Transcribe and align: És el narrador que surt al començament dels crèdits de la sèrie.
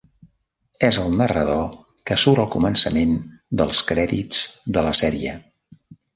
És 0.85 0.95
el 1.01 1.11
narrador 1.19 1.67
que 2.11 2.17
surt 2.21 2.41
al 2.45 2.47
començament 2.57 3.13
dels 3.63 3.83
crèdits 3.93 4.43
de 4.79 4.87
la 4.91 4.97
sèrie. 5.03 5.37